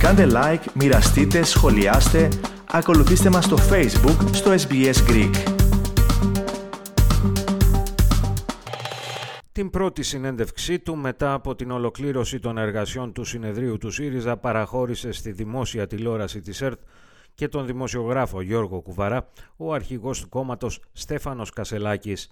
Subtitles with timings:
[0.00, 2.28] Κάντε like, μοιραστείτε, σχολιάστε,
[2.70, 5.34] ακολουθήστε μας στο Facebook, στο SBS Greek.
[9.52, 15.12] Την πρώτη συνέντευξή του μετά από την ολοκλήρωση των εργασιών του συνεδρίου του ΣΥΡΙΖΑ παραχώρησε
[15.12, 16.80] στη δημόσια τηλεόραση της ΕΡΤ
[17.34, 22.30] και τον δημοσιογράφο Γιώργο Κουβαρά, ο αρχηγός του κόμματος Στέφανος Κασελάκης.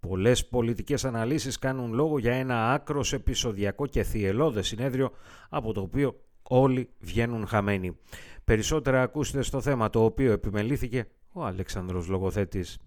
[0.00, 5.10] Πολλές πολιτικές αναλύσεις κάνουν λόγο για ένα άκρος επεισοδιακό και θυελώδες συνέδριο
[5.48, 7.96] από το οποίο όλοι βγαίνουν χαμένοι.
[8.44, 12.78] Περισσότερα ακούστε στο θέμα το οποίο επιμελήθηκε ο Αλέξανδρος Λογοθέτης.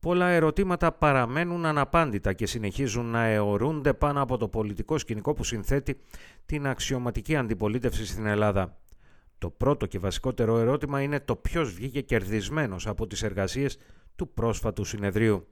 [0.00, 6.00] Πολλά ερωτήματα παραμένουν αναπάντητα και συνεχίζουν να αιωρούνται πάνω από το πολιτικό σκηνικό που συνθέτει
[6.46, 8.78] την αξιωματική αντιπολίτευση στην Ελλάδα.
[9.38, 13.78] Το πρώτο και βασικότερο ερώτημα είναι το ποιος βγήκε κερδισμένος από τις εργασίες
[14.16, 15.46] του πρόσφατου συνεδρίου.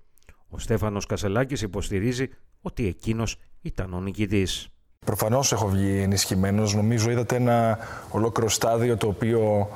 [0.48, 2.28] Ο Στέφανος Κασελάκης υποστηρίζει
[2.60, 4.68] ότι εκείνος ήταν ο νικητής.
[5.06, 6.74] Προφανώς έχω βγει ενισχυμένος.
[6.74, 7.78] Νομίζω είδατε ένα
[8.10, 9.68] ολόκληρο στάδιο το οποίο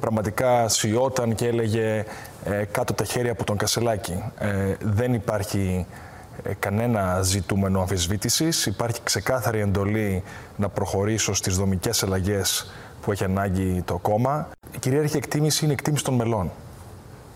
[0.00, 2.04] πραγματικά σιώταν και έλεγε
[2.44, 4.22] ε, κάτω τα χέρια από τον Κασελάκη.
[4.38, 5.86] Ε, δεν υπάρχει
[6.42, 8.66] ε, κανένα ζητούμενο αμφισβήτησης.
[8.66, 10.22] Υπάρχει ξεκάθαρη εντολή
[10.56, 14.48] να προχωρήσω στις δομικές αλλαγές που έχει ανάγκη το κόμμα.
[14.74, 16.50] Η κυρίαρχη εκτίμηση είναι εκτίμηση των μελών.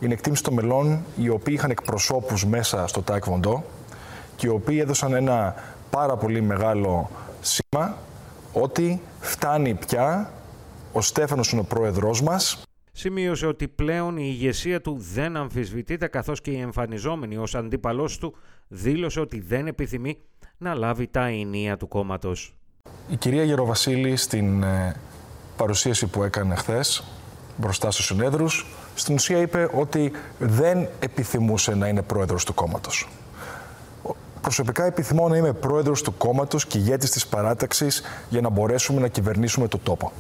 [0.01, 3.65] Είναι εκτίμηση των μελών οι οποίοι είχαν εκπροσώπους μέσα στο ΤΑΚ Βοντό
[4.37, 5.55] και οι οποίοι έδωσαν ένα
[5.91, 7.97] πάρα πολύ μεγάλο σήμα
[8.53, 10.33] ότι φτάνει πια,
[10.93, 12.63] ο Στέφανος είναι ο πρόεδρός μας.
[12.93, 18.35] Σημείωσε ότι πλέον η ηγεσία του δεν αμφισβητείται καθώς και η εμφανιζόμενη ως αντίπαλός του
[18.69, 20.19] δήλωσε ότι δεν επιθυμεί
[20.59, 22.55] να λάβει τα ενία του κόμματος.
[23.09, 24.97] Η κυρία Γεροβασίλη στην ε,
[25.57, 27.05] παρουσίαση που έκανε χθες
[27.57, 33.09] μπροστά στους συνέδρους, στην ουσία είπε ότι δεν επιθυμούσε να είναι πρόεδρος του κόμματος.
[34.47, 39.09] Προσωπικά επιθυμώ να είμαι πρόεδρος του κόμματος και ηγέτης της παράταξης για να μπορέσουμε να
[39.09, 40.13] κυβερνήσουμε το τόπο.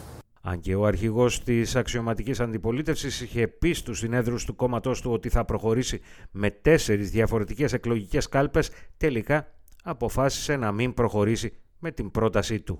[0.42, 5.28] Αν και ο αρχηγός της αξιωματικής αντιπολίτευσης είχε πει στους συνέδρους του κόμματός του ότι
[5.28, 6.00] θα προχωρήσει
[6.30, 9.46] με τέσσερις διαφορετικές εκλογικές κάλπες, τελικά
[9.84, 12.78] αποφάσισε να μην προχωρήσει με την πρότασή του.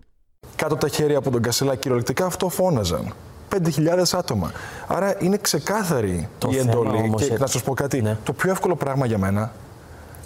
[0.57, 3.15] Κάτω τα χέρια από τον Κασελά κυριολεκτικά αυτό φώναζαν.
[3.49, 4.53] 5.000 άτομα.
[4.87, 6.97] Άρα είναι ξεκάθαρη Το η θέμα εντολή.
[6.97, 8.03] όμως Και ε- να σας πω κάτι.
[8.03, 8.17] Ναι.
[8.25, 9.53] Το πιο εύκολο πράγμα για μένα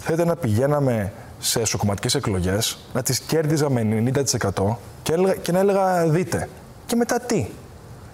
[0.03, 5.59] θα ήταν να πηγαίναμε σε εσωκομματικέ εκλογές, να τις κέρδιζαμε 90% και, έλεγα- και να
[5.59, 6.49] έλεγα δείτε.
[6.85, 7.47] Και μετά τι;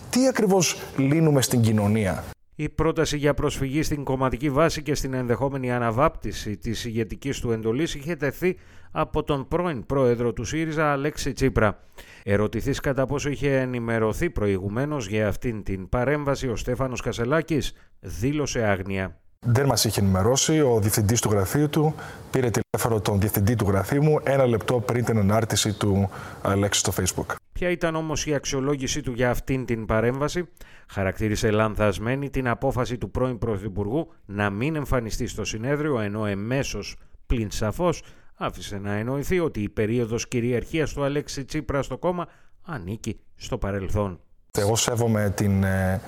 [0.10, 2.24] Τι ακριβώς λύνουμε στην κοινωνία;
[2.56, 7.96] Η πρόταση για προσφυγή στην κομματική βάση και στην ενδεχόμενη αναβάπτιση της ηγετικής του εντολής
[7.96, 8.58] είχε τεθεί
[8.92, 11.80] από τον πρώην πρόεδρο του ΣΥΡΙΖΑ Αλέξη Τσίπρα.
[12.24, 19.18] Ερωτηθείς κατά πόσο είχε ενημερωθεί προηγουμένως για αυτήν την παρέμβαση ο Στέφανος Κασελάκης δήλωσε άγνοια.
[19.40, 20.62] Δεν μας είχε ενημερώσει.
[20.62, 21.96] Ο διευθυντής του γραφείου του
[22.32, 26.10] πήρε τηλέφωνο τον διευθυντή του γραφείου μου ένα λεπτό πριν την ανάρτηση του
[26.42, 27.36] Αλέξη στο Facebook.
[27.54, 30.50] Ποια ήταν όμως η αξιολόγησή του για αυτήν την παρέμβαση,
[30.88, 36.96] χαρακτήρισε λανθασμένη την απόφαση του πρώην Πρωθυπουργού να μην εμφανιστεί στο συνέδριο, ενώ εμέσως
[37.28, 38.04] πλην σαφώς
[38.36, 42.28] άφησε να εννοηθεί ότι η περίοδος κυριαρχίας του Αλέξη Τσίπρα στο κόμμα
[42.66, 44.20] ανήκει στο παρελθόν.
[44.58, 46.02] Εγώ σέβομαι την ε,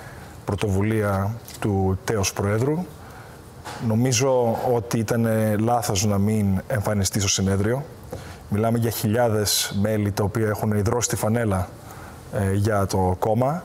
[0.46, 2.86] πρωτοβουλία του τέος Προέδρου.
[3.88, 7.84] Νομίζω ότι ήταν ε, λάθος να μην εμφανιστεί στο συνέδριο.
[8.50, 11.68] Μιλάμε για χιλιάδες μέλη τα οποία έχουν ιδρώσει τη φανέλα
[12.34, 13.64] ε, για το κόμμα,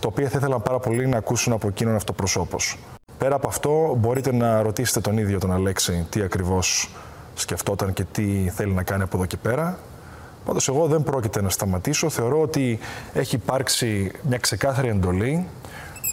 [0.00, 2.78] τα οποία θα ήθελαν πάρα πολύ να ακούσουν από εκείνον αυτοπροσώπος.
[3.18, 6.90] Πέρα από αυτό, μπορείτε να ρωτήσετε τον ίδιο τον Αλέξη τι ακριβώς
[7.34, 9.78] σκεφτόταν και τι θέλει να κάνει από εδώ και πέρα.
[10.44, 12.10] Πάντως, εγώ δεν πρόκειται να σταματήσω.
[12.10, 12.78] Θεωρώ ότι
[13.12, 15.46] έχει υπάρξει μια ξεκάθαρη εντολή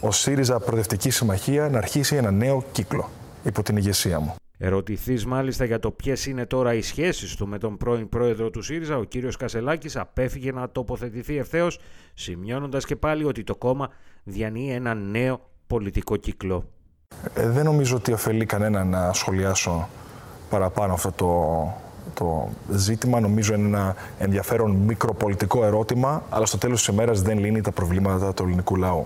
[0.02, 3.10] ο ΣΥΡΙΖΑ Προοδευτική Συμμαχία να αρχίσει ένα νέο κύκλο
[3.44, 4.36] υπό την ηγεσία μου.
[4.58, 8.62] Ερωτηθείς μάλιστα για το ποιες είναι τώρα οι σχέσεις του με τον πρώην πρόεδρο του
[8.62, 11.80] ΣΥΡΙΖΑ, ο κύριος Κασελάκης απέφυγε να τοποθετηθεί ευθέως,
[12.14, 13.90] σημειώνοντας και πάλι ότι το κόμμα
[14.24, 16.66] διανύει ένα νέο πολιτικό κύκλο.
[17.34, 19.90] Ε, δεν νομίζω ότι ωφελεί κανένα να σχολιάσω
[20.50, 21.74] παραπάνω αυτό το,
[22.14, 23.20] το ζήτημα.
[23.20, 28.34] Νομίζω είναι ένα ενδιαφέρον μικροπολιτικό ερώτημα, αλλά στο τέλος της ημέρας δεν λύνει τα προβλήματα
[28.34, 29.06] του ελληνικού λαού.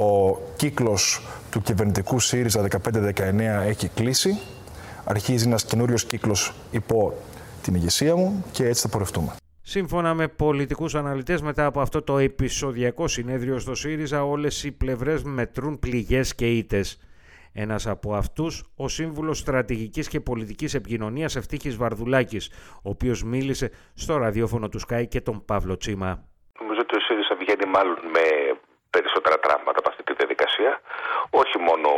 [0.00, 1.20] Ο κύκλος
[1.50, 4.40] του κυβερνητικού ΣΥΡΙΖΑ 15-19 έχει κλείσει.
[5.04, 7.14] Αρχίζει ένας καινούριος κύκλος υπό
[7.62, 9.36] την ηγεσία μου και έτσι θα πορευτούμε.
[9.62, 15.22] Σύμφωνα με πολιτικούς αναλυτές, μετά από αυτό το επεισοδιακό συνέδριο στο ΣΥΡΙΖΑ, όλες οι πλευρές
[15.22, 17.00] μετρούν πληγές και ήτες.
[17.52, 24.16] Ένας από αυτούς, ο Σύμβουλος Στρατηγικής και Πολιτικής Επικοινωνίας Ευτύχης Βαρδουλάκης, ο οποίος μίλησε στο
[24.16, 26.24] ραδιόφωνο του Sky και τον Παύλο Τσίμα.
[26.60, 28.24] Νομίζω ότι ο ΣΥΡΙΖΑ βγαίνει μάλλον με
[28.90, 30.02] περισσότερα τραύματα από αυτή
[30.56, 30.72] τη διαδικασία,
[31.40, 31.90] όχι μόνο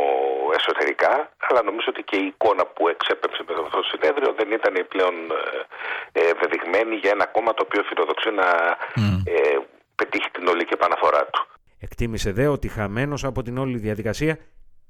[0.57, 1.13] εσωτερικά,
[1.47, 5.15] αλλά νομίζω ότι και η εικόνα που εξέπεψε με αυτό το συνέδριο δεν ήταν πλέον
[6.11, 8.47] ε, δεδειγμένη για ένα κόμμα το οποίο φιλοδοξεί να
[9.33, 9.57] ε,
[9.95, 11.41] πετύχει την όλη και επαναφορά του.
[11.79, 14.37] Εκτίμησε δε ότι χαμένος από την όλη διαδικασία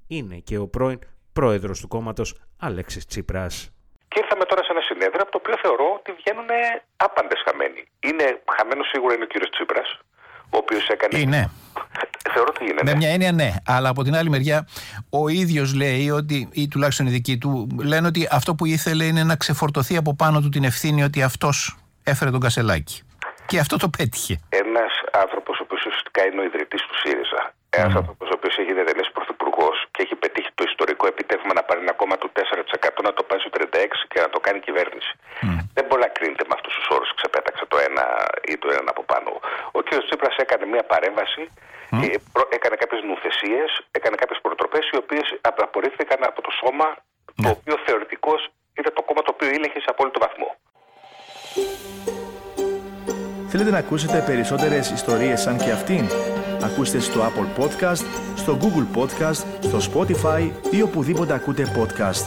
[0.07, 0.99] είναι και ο πρώην
[1.33, 2.29] πρόεδρος του κόμματος
[2.59, 3.73] Αλέξης Τσίπρας.
[4.07, 6.49] Και ήρθαμε τώρα σε ένα συνέδριο από το οποίο θεωρώ ότι βγαίνουν
[6.97, 7.81] άπαντες χαμένοι.
[7.99, 9.99] Είναι χαμένος σίγουρα είναι ο κύριος Τσίπρας,
[10.53, 11.19] ο οποίος έκανε.
[11.19, 11.51] Είναι.
[12.33, 12.81] Θεωρώ ότι είναι.
[12.83, 12.97] Με ναι.
[12.97, 13.51] μια έννοια ναι.
[13.65, 14.67] Αλλά από την άλλη μεριά,
[15.09, 19.23] ο ίδιος λέει ότι, ή τουλάχιστον οι δικοί του, λένε ότι αυτό που ήθελε είναι
[19.23, 23.01] να ξεφορτωθεί από πάνω του την ευθύνη ότι αυτός έφερε τον Κασελάκη.
[23.49, 24.33] Και αυτό το πέτυχε.
[24.63, 24.91] Ένας
[25.23, 27.41] άνθρωπος ο οποίος ουσιαστικά είναι ο ιδρυτής του ΣΥΡΙΖΑ.
[27.81, 27.99] Ένας Mm.
[28.01, 31.93] άνθρωπος ο οποίος έχει διαδελέσει πρωθυπουργός και έχει πετύχει το ιστορικό επιτεύγμα να πάρει ένα
[32.01, 35.11] κόμμα του 4% να το πάει στο 36% και να το κάνει κυβέρνηση.
[35.77, 37.09] Δεν μπορεί να κρίνεται με αυτούς τους όρους.
[37.19, 38.05] Ξεπέταξε το ένα
[38.51, 39.29] ή το ένα από πάνω.
[39.77, 39.89] Ο κ.
[40.05, 41.41] Τσίπρας έκανε μια παρέμβαση,
[42.01, 43.63] και προ- έκανε κάποιες νουθεσίε,
[43.97, 45.25] έκανε κάποιες προτροπές οι οποίες
[45.65, 46.87] απορρίφθηκαν από το σώμα
[47.25, 47.49] το Ναι.
[47.55, 48.39] οποίο θεωρητικώς
[48.79, 50.49] ήταν το κόμμα το οποίο ήλεγχε σε απόλυτο βαθμό.
[53.51, 56.03] Θέλετε να ακούσετε περισσότερες ιστορίες σαν και αυτήν;
[56.63, 58.03] Ακούστε στο Apple Podcast,
[58.35, 62.23] στο Google Podcast, στο Spotify ή οπουδήποτε ακούτε podcast.